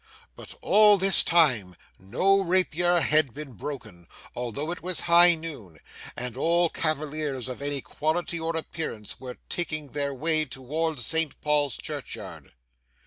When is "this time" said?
0.97-1.75